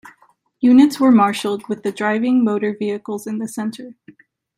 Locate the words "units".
0.61-0.99